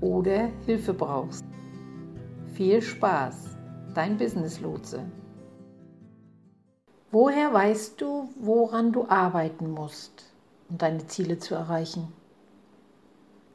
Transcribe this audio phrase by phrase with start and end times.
[0.00, 1.44] oder Hilfe brauchst.
[2.54, 3.56] Viel Spaß,
[3.94, 5.04] dein Business Lotse.
[7.10, 10.26] Woher weißt du, woran du arbeiten musst,
[10.68, 12.12] um deine Ziele zu erreichen?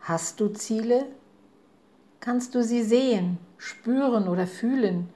[0.02, 1.06] Hast du Ziele?
[2.20, 5.10] Kannst du sie sehen, spüren oder fühlen?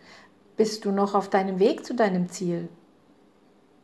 [0.55, 2.69] Bist du noch auf deinem Weg zu deinem Ziel?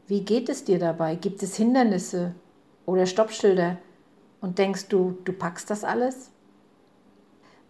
[0.08, 1.16] Wie geht es dir dabei?
[1.16, 2.36] Gibt es Hindernisse
[2.86, 3.78] oder Stoppschilder?
[4.42, 6.32] Und denkst du, du packst das alles?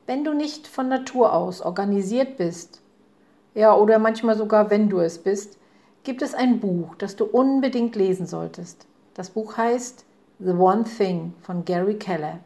[0.06, 2.81] Wenn du nicht von Natur aus organisiert bist,
[3.53, 5.58] ja, oder manchmal sogar wenn du es bist,
[6.03, 8.86] gibt es ein Buch, das du unbedingt lesen solltest.
[9.14, 10.06] Das Buch heißt
[10.39, 12.39] The One Thing von Gary Keller.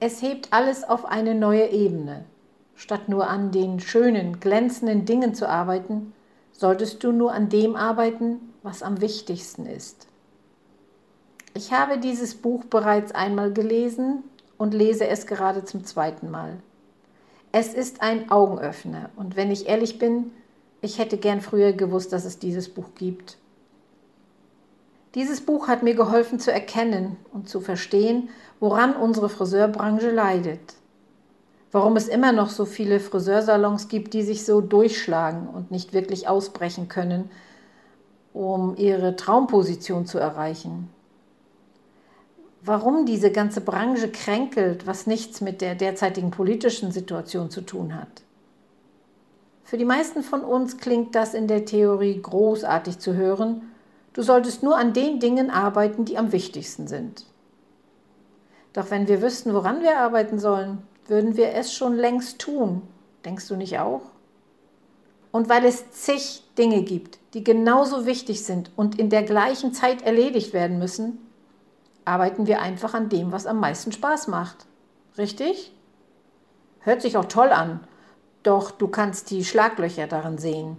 [0.00, 2.24] Es hebt alles auf eine neue Ebene.
[2.74, 6.14] Statt nur an den schönen, glänzenden Dingen zu arbeiten,
[6.52, 10.06] solltest du nur an dem arbeiten, was am wichtigsten ist.
[11.54, 14.24] Ich habe dieses Buch bereits einmal gelesen
[14.58, 16.58] und lese es gerade zum zweiten Mal.
[17.52, 20.32] Es ist ein Augenöffner und wenn ich ehrlich bin,
[20.82, 23.38] ich hätte gern früher gewusst, dass es dieses Buch gibt.
[25.14, 28.28] Dieses Buch hat mir geholfen zu erkennen und zu verstehen,
[28.60, 30.74] woran unsere Friseurbranche leidet.
[31.72, 36.28] Warum es immer noch so viele Friseursalons gibt, die sich so durchschlagen und nicht wirklich
[36.28, 37.30] ausbrechen können,
[38.32, 40.90] um ihre Traumposition zu erreichen
[42.62, 48.22] warum diese ganze Branche kränkelt, was nichts mit der derzeitigen politischen Situation zu tun hat.
[49.64, 53.70] Für die meisten von uns klingt das in der Theorie großartig zu hören,
[54.14, 57.26] du solltest nur an den Dingen arbeiten, die am wichtigsten sind.
[58.72, 62.82] Doch wenn wir wüssten, woran wir arbeiten sollen, würden wir es schon längst tun.
[63.24, 64.02] Denkst du nicht auch?
[65.30, 70.02] Und weil es zig Dinge gibt, die genauso wichtig sind und in der gleichen Zeit
[70.02, 71.18] erledigt werden müssen,
[72.08, 74.66] arbeiten wir einfach an dem, was am meisten Spaß macht.
[75.16, 75.72] Richtig?
[76.80, 77.80] Hört sich auch toll an,
[78.42, 80.78] doch du kannst die Schlaglöcher darin sehen.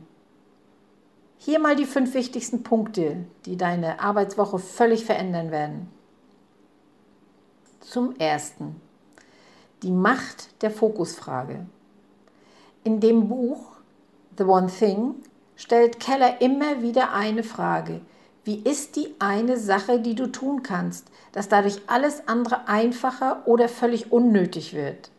[1.38, 5.90] Hier mal die fünf wichtigsten Punkte, die deine Arbeitswoche völlig verändern werden.
[7.80, 8.82] Zum Ersten.
[9.84, 11.66] Die Macht der Fokusfrage.
[12.84, 13.72] In dem Buch
[14.38, 15.16] The One Thing
[15.56, 18.02] stellt Keller immer wieder eine Frage,
[18.50, 23.70] wie ist die eine Sache, die du tun kannst, dass dadurch alles andere einfacher oder
[23.70, 25.12] völlig unnötig wird?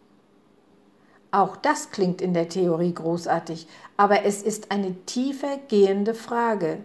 [1.30, 6.78] Auch das klingt in der Theorie großartig, aber es ist eine tiefer gehende Frage.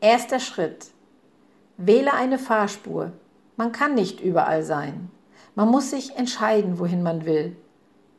[0.00, 0.92] Erster Schritt.
[1.78, 3.10] Wähle eine Fahrspur.
[3.56, 5.10] Man kann nicht überall sein.
[5.56, 7.56] Man muss sich entscheiden, wohin man will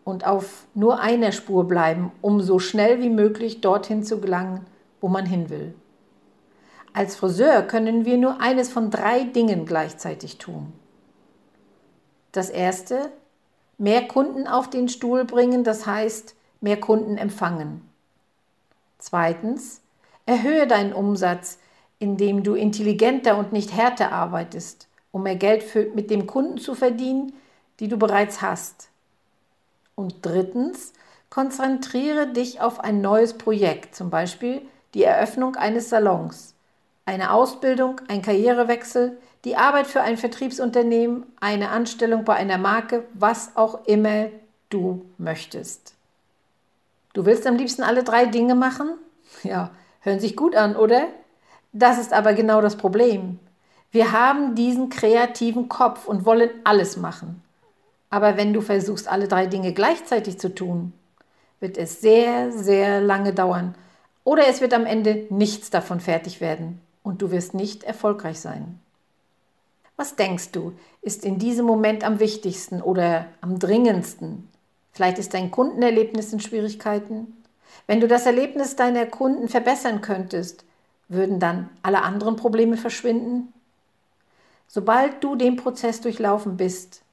[0.04, 4.66] und auf nur einer Spur bleiben, um so schnell wie möglich dorthin zu gelangen,
[5.00, 5.76] wo man hin will.
[6.96, 10.72] Als Friseur können wir nur eines von drei Dingen gleichzeitig tun.
[12.32, 13.12] Das erste,
[13.78, 17.82] mehr Kunden auf den Stuhl bringen, das heißt mehr Kunden empfangen.
[18.98, 19.82] Zweitens,
[20.26, 21.60] erhöhe deinen Umsatz,
[22.00, 26.76] indem du intelligenter und nicht härter arbeitest, um mehr Geld für, mit dem Kunden zu
[26.76, 27.34] verdienen,
[27.82, 28.88] die du bereits hast.
[29.96, 30.94] Und drittens,
[31.30, 34.62] konzentriere dich auf ein neues Projekt, zum Beispiel
[34.94, 36.55] die Eröffnung eines Salons
[37.06, 43.56] eine Ausbildung, ein Karrierewechsel, die Arbeit für ein Vertriebsunternehmen, eine Anstellung bei einer Marke, was
[43.56, 44.28] auch immer
[44.70, 45.94] du möchtest.
[47.14, 48.90] Du willst am liebsten alle drei Dinge machen?
[49.44, 49.70] Ja,
[50.02, 51.08] hören sich gut an, oder?
[51.72, 53.40] Das ist aber genau das Problem.
[53.92, 57.42] Wir haben diesen kreativen Kopf und wollen alles machen.
[58.10, 60.92] Aber wenn du versuchst, alle drei Dinge gleichzeitig zu tun,
[61.60, 63.76] wird es sehr, sehr lange dauern.
[64.24, 68.80] Oder es wird am Ende nichts davon fertig werden und du wirst nicht erfolgreich sein.
[69.96, 74.50] Was denkst du, ist in diesem Moment am wichtigsten oder am dringendsten?
[74.92, 77.44] Vielleicht ist dein Kundenerlebnis in Schwierigkeiten.
[77.88, 80.66] Wenn du das Erlebnis deiner Kunden verbessern könntest,
[81.08, 83.54] würden dann alle anderen Probleme verschwinden?
[84.68, 87.04] Sobald du den Prozess durchlaufen bist,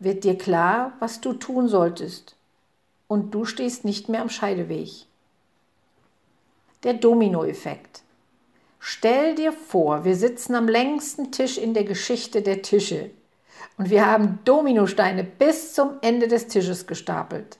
[0.00, 2.34] wird dir klar, was du tun solltest
[3.06, 5.06] und du stehst nicht mehr am Scheideweg.
[6.82, 8.02] Der Dominoeffekt.
[8.82, 13.10] Stell dir vor, wir sitzen am längsten Tisch in der Geschichte der Tische
[13.76, 17.58] und wir haben Dominosteine bis zum Ende des Tisches gestapelt.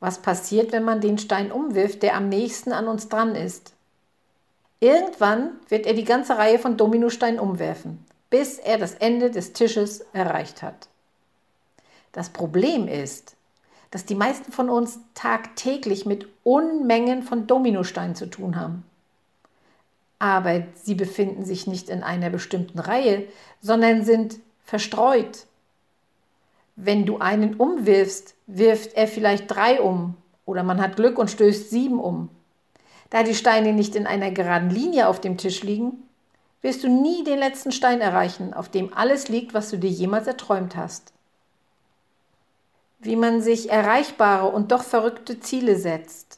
[0.00, 3.74] Was passiert, wenn man den Stein umwirft, der am nächsten an uns dran ist?
[4.80, 10.00] Irgendwann wird er die ganze Reihe von Dominosteinen umwerfen, bis er das Ende des Tisches
[10.14, 10.88] erreicht hat.
[12.12, 13.36] Das Problem ist,
[13.90, 18.84] dass die meisten von uns tagtäglich mit Unmengen von Dominosteinen zu tun haben.
[20.18, 23.24] Aber sie befinden sich nicht in einer bestimmten Reihe,
[23.60, 25.46] sondern sind verstreut.
[26.74, 31.70] Wenn du einen umwirfst, wirft er vielleicht drei um oder man hat Glück und stößt
[31.70, 32.28] sieben um.
[33.10, 36.02] Da die Steine nicht in einer geraden Linie auf dem Tisch liegen,
[36.62, 40.26] wirst du nie den letzten Stein erreichen, auf dem alles liegt, was du dir jemals
[40.26, 41.12] erträumt hast.
[42.98, 46.35] Wie man sich erreichbare und doch verrückte Ziele setzt.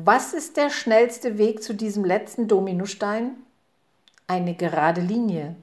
[0.00, 3.32] Was ist der schnellste Weg zu diesem letzten Dominostein?
[4.28, 5.56] Eine gerade Linie.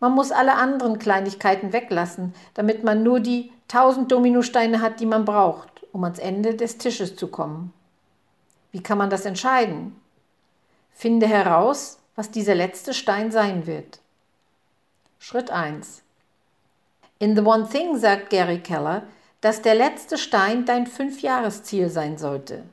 [0.00, 5.26] Man muss alle anderen Kleinigkeiten weglassen, damit man nur die tausend Dominosteine hat, die man
[5.26, 7.74] braucht, um ans Ende des Tisches zu kommen.
[8.72, 9.94] Wie kann man das entscheiden?
[10.94, 14.00] Finde heraus, was dieser letzte Stein sein wird.
[15.18, 16.02] Schritt 1.
[17.18, 19.02] In The One Thing sagt Gary Keller,
[19.42, 22.64] dass der letzte Stein dein Fünfjahresziel sein sollte.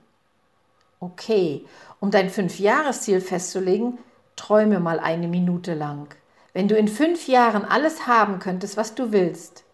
[1.03, 1.65] Okay,
[1.99, 3.97] um dein Fünfjahresziel festzulegen,
[4.37, 6.07] träume mal eine Minute lang.
[6.53, 9.65] Wenn du in fünf Jahren alles haben könntest, was du willst,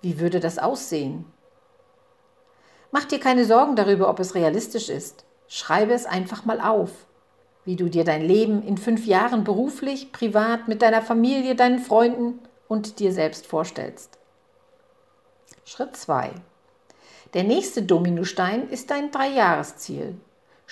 [0.00, 1.26] wie würde das aussehen?
[2.92, 5.26] Mach dir keine Sorgen darüber, ob es realistisch ist.
[5.48, 6.90] Schreibe es einfach mal auf,
[7.66, 12.38] wie du dir dein Leben in fünf Jahren beruflich, privat, mit deiner Familie, deinen Freunden
[12.68, 14.18] und dir selbst vorstellst.
[15.66, 16.30] Schritt 2.
[17.34, 20.18] Der nächste Dominostein ist dein Dreijahresziel.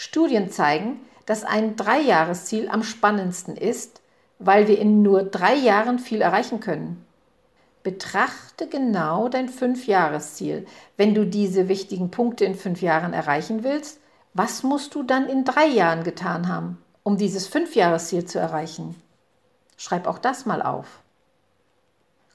[0.00, 4.00] Studien zeigen, dass ein Dreijahresziel am spannendsten ist,
[4.38, 7.04] weil wir in nur drei Jahren viel erreichen können.
[7.82, 10.68] Betrachte genau dein Fünfjahresziel.
[10.96, 13.98] Wenn du diese wichtigen Punkte in fünf Jahren erreichen willst,
[14.34, 18.94] was musst du dann in drei Jahren getan haben, um dieses Fünfjahresziel zu erreichen?
[19.76, 21.02] Schreib auch das mal auf.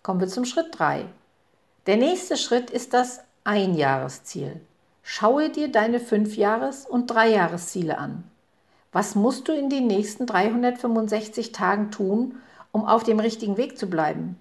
[0.01, 1.05] Kommen wir zum Schritt 3.
[1.85, 4.59] Der nächste Schritt ist das Einjahresziel.
[5.03, 8.23] Schaue dir deine Fünfjahres- und Dreijahresziele an.
[8.93, 12.35] Was musst du in den nächsten 365 Tagen tun,
[12.71, 14.39] um auf dem richtigen Weg zu bleiben?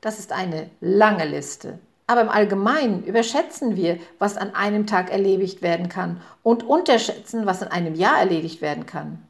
[0.00, 1.78] Das ist eine lange Liste.
[2.06, 7.62] Aber im Allgemeinen überschätzen wir, was an einem Tag erledigt werden kann und unterschätzen, was
[7.62, 9.22] in einem Jahr erledigt werden kann.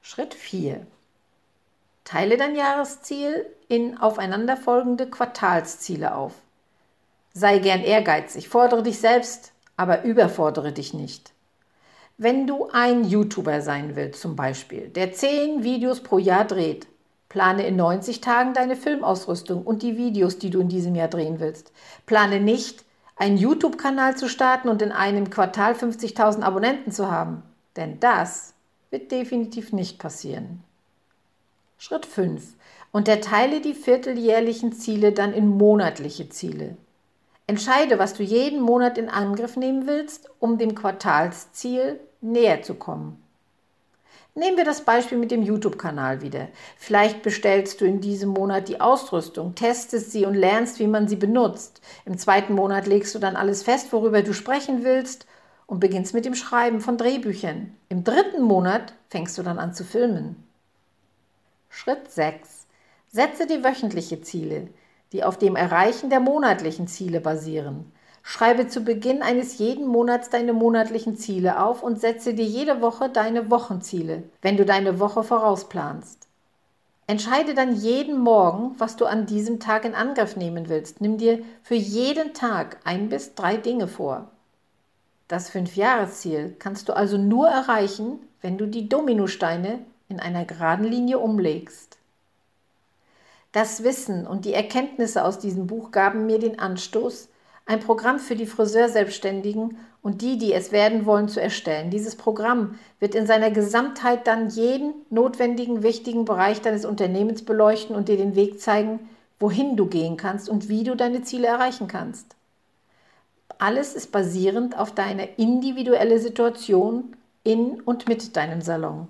[0.00, 0.86] Schritt 4.
[2.04, 6.32] Teile dein Jahresziel in aufeinanderfolgende Quartalsziele auf.
[7.32, 11.32] Sei gern ehrgeizig, fordere dich selbst, aber überfordere dich nicht.
[12.18, 16.86] Wenn du ein YouTuber sein willst zum Beispiel, der 10 Videos pro Jahr dreht,
[17.28, 21.40] plane in 90 Tagen deine Filmausrüstung und die Videos, die du in diesem Jahr drehen
[21.40, 21.72] willst.
[22.04, 22.84] Plane nicht,
[23.16, 27.42] einen YouTube-Kanal zu starten und in einem Quartal 50.000 Abonnenten zu haben,
[27.76, 28.54] denn das
[28.90, 30.64] wird definitiv nicht passieren.
[31.78, 32.42] Schritt 5.
[32.92, 36.76] Unterteile die vierteljährlichen Ziele dann in monatliche Ziele.
[37.50, 43.20] Entscheide, was du jeden Monat in Angriff nehmen willst, um dem Quartalsziel näher zu kommen.
[44.36, 46.46] Nehmen wir das Beispiel mit dem YouTube-Kanal wieder.
[46.76, 51.16] Vielleicht bestellst du in diesem Monat die Ausrüstung, testest sie und lernst, wie man sie
[51.16, 51.80] benutzt.
[52.04, 55.26] Im zweiten Monat legst du dann alles fest, worüber du sprechen willst
[55.66, 57.74] und beginnst mit dem Schreiben von Drehbüchern.
[57.88, 60.36] Im dritten Monat fängst du dann an zu filmen.
[61.68, 62.68] Schritt 6.
[63.08, 64.68] Setze dir wöchentliche Ziele,
[65.12, 67.92] die auf dem Erreichen der monatlichen Ziele basieren.
[68.22, 73.08] Schreibe zu Beginn eines jeden Monats deine monatlichen Ziele auf und setze dir jede Woche
[73.08, 76.28] deine Wochenziele, wenn du deine Woche vorausplanst.
[77.06, 81.00] Entscheide dann jeden Morgen, was du an diesem Tag in Angriff nehmen willst.
[81.00, 84.30] Nimm dir für jeden Tag ein bis drei Dinge vor.
[85.26, 91.18] Das Fünfjahresziel kannst du also nur erreichen, wenn du die Dominosteine in einer geraden Linie
[91.18, 91.98] umlegst.
[93.52, 97.28] Das Wissen und die Erkenntnisse aus diesem Buch gaben mir den Anstoß,
[97.66, 101.90] ein Programm für die Friseurselbstständigen und die, die es werden wollen, zu erstellen.
[101.90, 108.08] Dieses Programm wird in seiner Gesamtheit dann jeden notwendigen, wichtigen Bereich deines Unternehmens beleuchten und
[108.08, 109.00] dir den Weg zeigen,
[109.40, 112.36] wohin du gehen kannst und wie du deine Ziele erreichen kannst.
[113.58, 119.08] Alles ist basierend auf deiner individuellen Situation in und mit deinem Salon.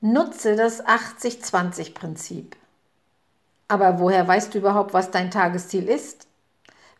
[0.00, 2.54] Nutze das 80-20-Prinzip.
[3.66, 6.28] Aber woher weißt du überhaupt, was dein Tagesziel ist?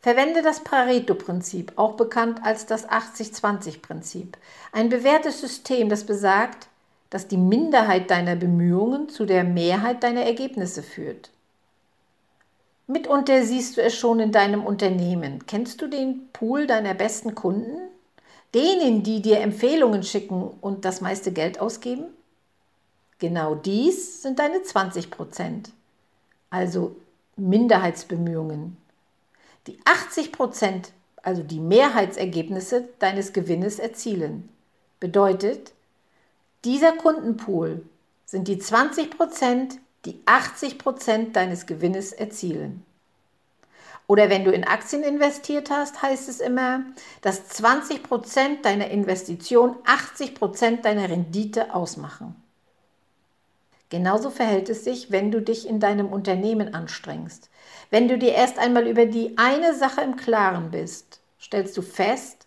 [0.00, 4.36] Verwende das Pareto-Prinzip, auch bekannt als das 80-20-Prinzip.
[4.72, 6.66] Ein bewährtes System, das besagt,
[7.08, 11.30] dass die Minderheit deiner Bemühungen zu der Mehrheit deiner Ergebnisse führt.
[12.88, 15.46] Mitunter siehst du es schon in deinem Unternehmen.
[15.46, 17.78] Kennst du den Pool deiner besten Kunden?
[18.54, 22.06] Denen, die dir Empfehlungen schicken und das meiste Geld ausgeben?
[23.18, 25.70] Genau dies sind deine 20 Prozent,
[26.50, 26.94] also
[27.36, 28.76] Minderheitsbemühungen.
[29.66, 34.48] Die 80 Prozent, also die Mehrheitsergebnisse deines Gewinnes erzielen.
[35.00, 35.72] Bedeutet,
[36.64, 37.84] dieser Kundenpool
[38.24, 42.84] sind die 20 Prozent, die 80 Prozent deines Gewinnes erzielen.
[44.06, 46.84] Oder wenn du in Aktien investiert hast, heißt es immer,
[47.20, 52.34] dass 20 Prozent deiner Investition 80 Prozent deiner Rendite ausmachen.
[53.90, 57.48] Genauso verhält es sich, wenn du dich in deinem Unternehmen anstrengst.
[57.90, 62.46] Wenn du dir erst einmal über die eine Sache im Klaren bist, stellst du fest,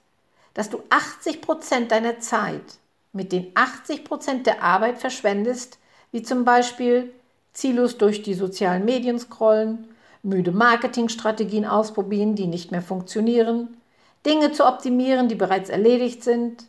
[0.54, 2.78] dass du 80 Prozent deiner Zeit
[3.14, 5.80] mit den 80 Prozent der Arbeit verschwendest,
[6.12, 7.12] wie zum Beispiel
[7.54, 9.90] ziellos durch die sozialen Medien scrollen,
[10.24, 13.82] müde Marketingstrategien ausprobieren, die nicht mehr funktionieren,
[14.26, 16.66] Dinge zu optimieren, die bereits erledigt sind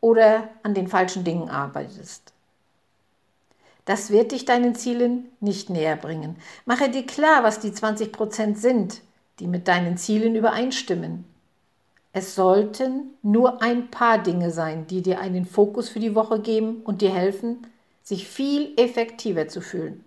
[0.00, 2.32] oder an den falschen Dingen arbeitest.
[3.88, 6.36] Das wird dich deinen Zielen nicht näher bringen.
[6.66, 9.00] Mache dir klar, was die 20 Prozent sind,
[9.40, 11.24] die mit deinen Zielen übereinstimmen.
[12.12, 16.82] Es sollten nur ein paar Dinge sein, die dir einen Fokus für die Woche geben
[16.84, 17.66] und dir helfen,
[18.02, 20.04] sich viel effektiver zu fühlen.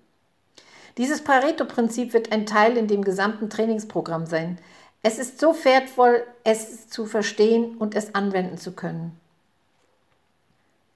[1.00, 4.60] Dieses Pareto-Prinzip wird ein Teil in dem gesamten Trainingsprogramm sein.
[5.02, 9.20] Es ist so wertvoll, es zu verstehen und es anwenden zu können.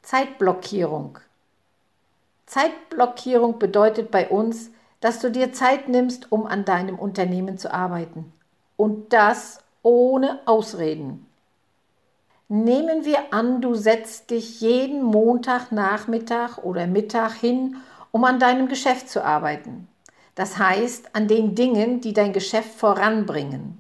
[0.04, 1.18] Zeitblockierung.
[2.46, 8.32] Zeitblockierung bedeutet bei uns, dass du dir Zeit nimmst, um an deinem Unternehmen zu arbeiten.
[8.78, 11.26] Und das ohne Ausreden.
[12.48, 17.78] Nehmen wir an, du setzt dich jeden Montagnachmittag oder Mittag hin,
[18.12, 19.88] um an deinem Geschäft zu arbeiten.
[20.36, 23.80] Das heißt, an den Dingen, die dein Geschäft voranbringen.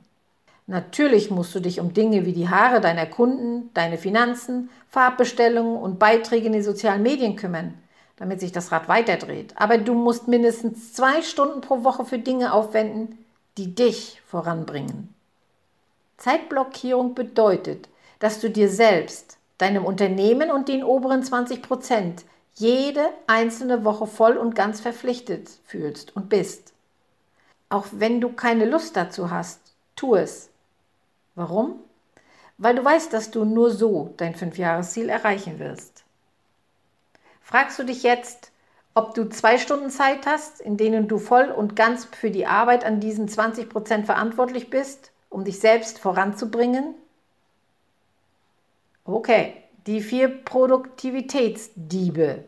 [0.68, 6.00] Natürlich musst du dich um Dinge wie die Haare deiner Kunden, deine Finanzen, Farbbestellungen und
[6.00, 7.76] Beiträge in den sozialen Medien kümmern
[8.18, 9.54] damit sich das Rad weiterdreht.
[9.58, 13.18] Aber du musst mindestens zwei Stunden pro Woche für Dinge aufwenden,
[13.58, 15.14] die dich voranbringen.
[16.18, 23.84] Zeitblockierung bedeutet, dass du dir selbst, deinem Unternehmen und den oberen 20 Prozent jede einzelne
[23.84, 26.74] Woche voll und ganz verpflichtet fühlst und bist.
[27.70, 29.60] Auch wenn du keine Lust dazu hast,
[29.96, 30.50] tu es.
[31.36, 31.80] Warum?
[32.58, 35.95] Weil du weißt, dass du nur so dein Fünfjahresziel erreichen wirst.
[37.46, 38.52] Fragst du dich jetzt,
[38.96, 42.84] ob du zwei Stunden Zeit hast, in denen du voll und ganz für die Arbeit
[42.84, 46.96] an diesen 20 Prozent verantwortlich bist, um dich selbst voranzubringen?
[49.04, 49.54] Okay,
[49.86, 52.44] die vier Produktivitätsdiebe.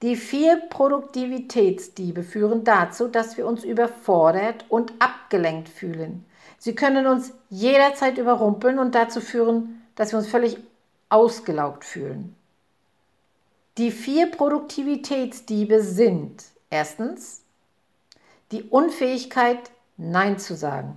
[0.00, 6.24] Die vier Produktivitätsdiebe führen dazu, dass wir uns überfordert und abgelenkt fühlen.
[6.56, 10.56] Sie können uns jederzeit überrumpeln und dazu führen, dass wir uns völlig
[11.10, 12.34] ausgelaugt fühlen.
[13.76, 17.42] Die vier Produktivitätsdiebe sind erstens
[18.52, 19.58] die Unfähigkeit,
[19.96, 20.96] Nein zu sagen.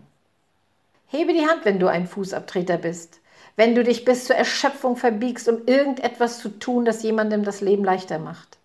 [1.08, 3.20] Hebe die Hand, wenn du ein Fußabtreter bist,
[3.56, 7.84] wenn du dich bis zur Erschöpfung verbiegst, um irgendetwas zu tun, das jemandem das Leben
[7.84, 8.60] leichter macht.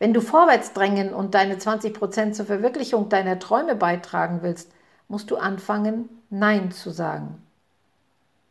[0.00, 4.72] Wenn du vorwärts drängen und deine 20 Prozent zur Verwirklichung deiner Träume beitragen willst,
[5.06, 7.40] musst du anfangen, Nein zu sagen.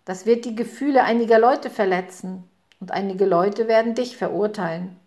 [0.06, 2.46] Das wird die Gefühle einiger Leute verletzen
[2.84, 4.98] und einige Leute werden dich verurteilen.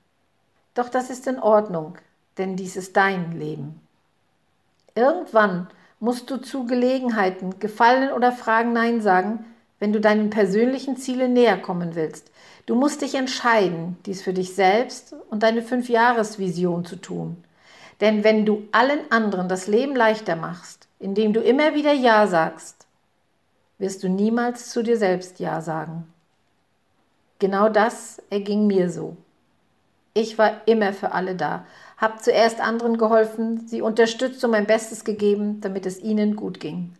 [0.72, 1.98] Doch das ist in Ordnung,
[2.38, 3.82] denn dies ist dein Leben.
[4.94, 5.66] Irgendwann
[6.00, 9.44] musst du zu Gelegenheiten, Gefallen oder Fragen Nein sagen,
[9.78, 12.30] wenn du deinen persönlichen Zielen näher kommen willst.
[12.64, 17.44] Du musst dich entscheiden, dies für dich selbst und deine Fünfjahresvision zu tun.
[18.00, 22.86] Denn wenn du allen anderen das Leben leichter machst, indem du immer wieder Ja sagst,
[23.76, 26.10] wirst du niemals zu dir selbst Ja sagen.
[27.38, 29.16] Genau das erging mir so.
[30.14, 31.66] Ich war immer für alle da,
[31.98, 36.94] habe zuerst anderen geholfen, sie unterstützt und mein Bestes gegeben, damit es ihnen gut ging.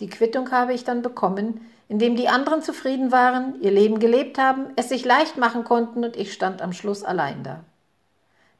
[0.00, 4.68] Die Quittung habe ich dann bekommen, indem die anderen zufrieden waren, ihr Leben gelebt haben,
[4.76, 7.64] es sich leicht machen konnten und ich stand am Schluss allein da.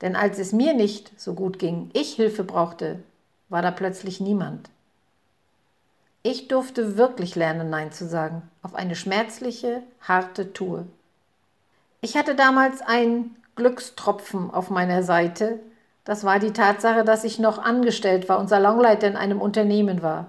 [0.03, 3.03] Denn als es mir nicht so gut ging, ich Hilfe brauchte,
[3.49, 4.69] war da plötzlich niemand.
[6.25, 10.87] Ich durfte wirklich lernen, Nein zu sagen, auf eine schmerzliche, harte Tour.
[12.01, 15.59] Ich hatte damals einen Glückstropfen auf meiner Seite.
[16.05, 20.27] Das war die Tatsache, dass ich noch angestellt war und Salonleiter in einem Unternehmen war.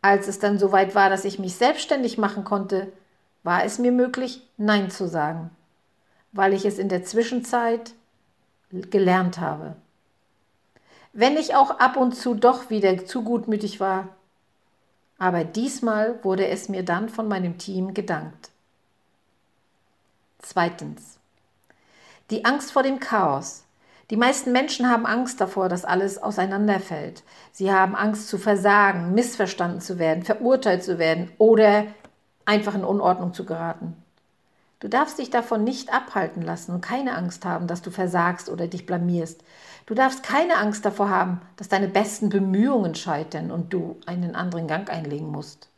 [0.00, 2.90] Als es dann soweit war, dass ich mich selbstständig machen konnte,
[3.42, 5.50] war es mir möglich, Nein zu sagen,
[6.32, 7.92] weil ich es in der Zwischenzeit
[8.70, 9.76] gelernt habe.
[11.12, 14.08] Wenn ich auch ab und zu doch wieder zu gutmütig war,
[15.18, 18.50] aber diesmal wurde es mir dann von meinem Team gedankt.
[20.38, 21.18] Zweitens.
[22.30, 23.64] Die Angst vor dem Chaos.
[24.10, 27.22] Die meisten Menschen haben Angst davor, dass alles auseinanderfällt.
[27.52, 31.86] Sie haben Angst zu versagen, missverstanden zu werden, verurteilt zu werden oder
[32.46, 33.96] einfach in Unordnung zu geraten.
[34.80, 38.68] Du darfst dich davon nicht abhalten lassen und keine Angst haben, dass du versagst oder
[38.68, 39.42] dich blamierst.
[39.86, 44.68] Du darfst keine Angst davor haben, dass deine besten Bemühungen scheitern und du einen anderen
[44.68, 45.68] Gang einlegen musst.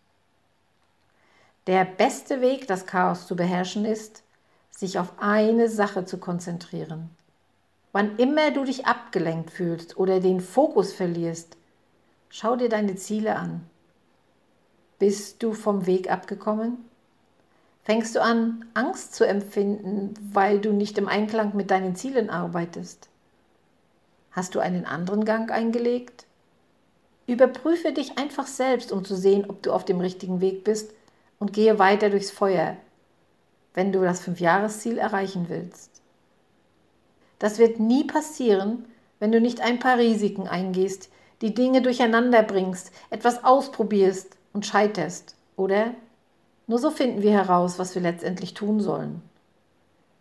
[1.67, 4.23] Der beste Weg, das Chaos zu beherrschen, ist,
[4.71, 7.11] sich auf eine Sache zu konzentrieren.
[7.93, 11.57] Wann immer du dich abgelenkt fühlst oder den Fokus verlierst,
[12.29, 13.65] schau dir deine Ziele an.
[14.99, 16.90] Bist du vom Weg abgekommen?
[17.83, 23.09] Fängst du an, Angst zu empfinden, weil du nicht im Einklang mit deinen Zielen arbeitest?
[24.33, 26.27] Hast du einen anderen Gang eingelegt?
[27.27, 30.93] Überprüfe dich einfach selbst, um zu sehen, ob du auf dem richtigen Weg bist
[31.39, 32.77] und gehe weiter durchs Feuer,
[33.75, 36.01] wenn du das Fünfjahresziel erreichen willst.
[37.39, 38.85] Das wird nie passieren,
[39.19, 41.09] wenn du nicht ein paar Risiken eingehst,
[41.41, 45.95] die Dinge durcheinander bringst, etwas ausprobierst und scheiterst, oder?
[46.71, 49.23] Nur so finden wir heraus, was wir letztendlich tun sollen.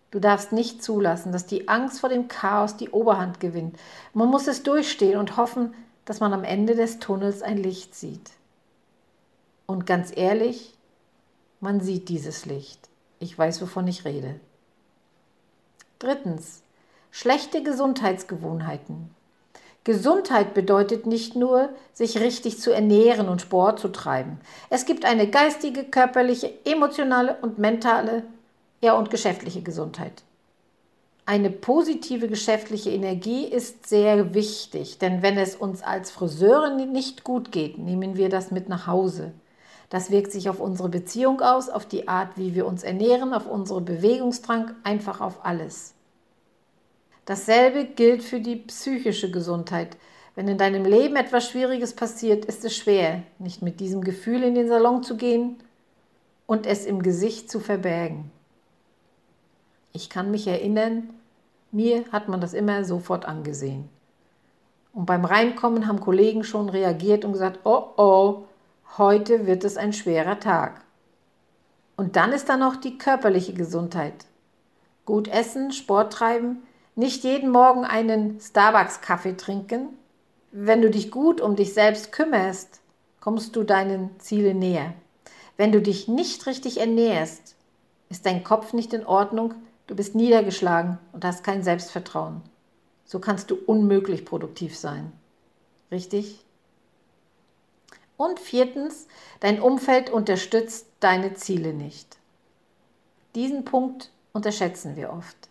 [0.09, 3.77] Du darfst nicht zulassen, dass die Angst vor dem Chaos die Oberhand gewinnt.
[4.15, 5.75] Man muss es durchstehen und hoffen,
[6.05, 8.31] dass man am Ende des Tunnels ein Licht sieht.
[9.67, 10.73] Und ganz ehrlich,
[11.59, 12.89] man sieht dieses Licht.
[13.19, 14.39] Ich weiß, wovon ich rede.
[15.99, 16.63] Drittens,
[17.11, 19.11] schlechte Gesundheitsgewohnheiten.
[19.83, 24.39] Gesundheit bedeutet nicht nur, sich richtig zu ernähren und Sport zu treiben.
[24.69, 28.23] Es gibt eine geistige, körperliche, emotionale und mentale,
[28.81, 30.23] ja und geschäftliche Gesundheit.
[31.25, 37.51] Eine positive geschäftliche Energie ist sehr wichtig, denn wenn es uns als Friseurin nicht gut
[37.51, 39.31] geht, nehmen wir das mit nach Hause.
[39.89, 43.45] Das wirkt sich auf unsere Beziehung aus, auf die Art, wie wir uns ernähren, auf
[43.47, 45.93] unsere Bewegungsdrang, einfach auf alles.
[47.29, 49.97] Dasselbe gilt für die psychische Gesundheit.
[50.33, 54.55] Wenn in deinem Leben etwas Schwieriges passiert, ist es schwer, nicht mit diesem Gefühl in
[54.55, 55.57] den Salon zu gehen
[56.47, 58.31] und es im Gesicht zu verbergen.
[59.93, 61.11] Ich kann mich erinnern,
[61.71, 63.89] mir hat man das immer sofort angesehen.
[64.91, 68.45] Und beim Reinkommen haben Kollegen schon reagiert und gesagt, oh oh,
[68.97, 70.81] heute wird es ein schwerer Tag.
[71.95, 74.25] Und dann ist da noch die körperliche Gesundheit.
[75.05, 76.63] Gut essen, Sport treiben,
[76.99, 79.97] nicht jeden Morgen einen Starbucks-Kaffee trinken.
[80.51, 82.81] Wenn du dich gut um dich selbst kümmerst,
[83.21, 84.93] kommst du deinen Zielen näher.
[85.55, 87.55] Wenn du dich nicht richtig ernährst,
[88.09, 89.53] ist dein Kopf nicht in Ordnung,
[89.87, 92.41] du bist niedergeschlagen und hast kein Selbstvertrauen.
[93.05, 95.13] So kannst du unmöglich produktiv sein.
[95.91, 96.43] Richtig?
[98.17, 99.07] Und viertens,
[99.39, 102.17] dein Umfeld unterstützt deine Ziele nicht.
[103.35, 105.49] Diesen Punkt unterschätzen wir oft.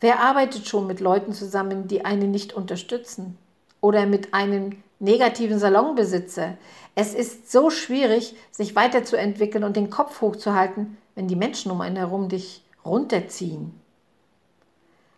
[0.00, 3.38] Wer arbeitet schon mit Leuten zusammen, die einen nicht unterstützen?
[3.80, 6.56] Oder mit einem negativen Salonbesitzer?
[6.94, 11.96] Es ist so schwierig, sich weiterzuentwickeln und den Kopf hochzuhalten, wenn die Menschen um einen
[11.96, 13.78] herum dich runterziehen.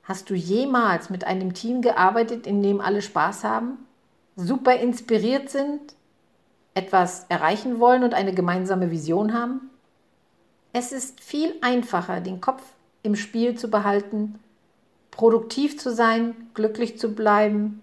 [0.05, 3.79] Hast du jemals mit einem Team gearbeitet, in dem alle Spaß haben,
[4.37, 5.81] super inspiriert sind,
[6.75, 9.71] etwas erreichen wollen und eine gemeinsame Vision haben?
[10.73, 12.63] Es ist viel einfacher, den Kopf
[13.03, 14.39] im Spiel zu behalten,
[15.19, 17.83] produktiv zu sein, glücklich zu bleiben,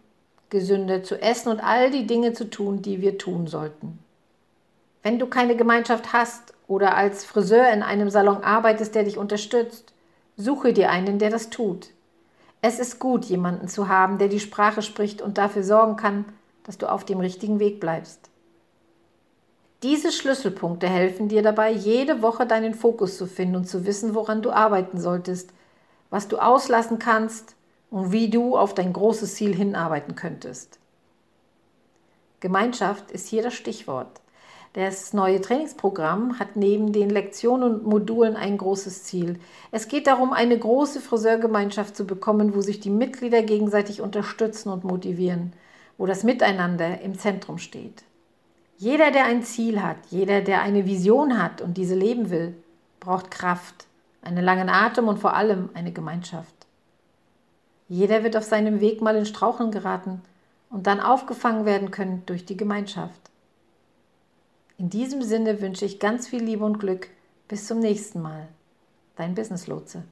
[0.49, 3.99] gesünder zu essen und all die Dinge zu tun, die wir tun sollten.
[5.03, 9.93] Wenn du keine Gemeinschaft hast oder als Friseur in einem Salon arbeitest, der dich unterstützt,
[10.37, 11.89] suche dir einen, der das tut.
[12.61, 16.23] Es ist gut, jemanden zu haben, der die Sprache spricht und dafür sorgen kann,
[16.63, 18.29] dass du auf dem richtigen Weg bleibst.
[19.83, 24.41] Diese Schlüsselpunkte helfen dir dabei, jede Woche deinen Fokus zu finden und zu wissen, woran
[24.41, 25.51] du arbeiten solltest,
[26.15, 27.57] was du auslassen kannst
[27.91, 30.79] und wie du auf dein großes Ziel hinarbeiten könntest.
[32.39, 34.21] Gemeinschaft ist hier das Stichwort.
[34.71, 39.41] Das neue Trainingsprogramm hat neben den Lektionen und Modulen ein großes Ziel.
[39.71, 44.85] Es geht darum, eine große Friseurgemeinschaft zu bekommen, wo sich die Mitglieder gegenseitig unterstützen und
[44.85, 45.51] motivieren,
[45.97, 48.05] wo das Miteinander im Zentrum steht.
[48.77, 52.55] Jeder, der ein Ziel hat, jeder, der eine Vision hat und diese leben will,
[53.01, 53.85] braucht Kraft,
[54.25, 56.53] einen langen Atem und vor allem eine Gemeinschaft.
[57.87, 60.21] Jeder wird auf seinem Weg mal in Straucheln geraten
[60.69, 63.21] und dann aufgefangen werden können durch die Gemeinschaft.
[64.77, 67.09] In diesem Sinne wünsche ich ganz viel Liebe und Glück.
[67.47, 68.47] Bis zum nächsten Mal.
[69.15, 70.03] Dein Business Lotse.